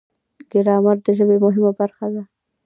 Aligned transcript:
ګرامر 0.51 0.97
د 1.05 1.07
ژبې 1.17 1.37
مهمه 1.45 1.71
برخه 1.79 2.07
ده. 2.13 2.23